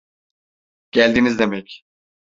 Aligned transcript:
Geldiniz 0.91 1.39
demek. 1.39 1.85